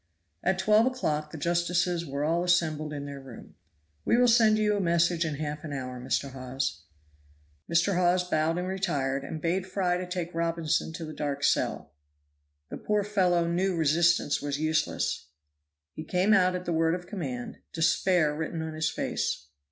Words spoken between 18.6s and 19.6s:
on his face.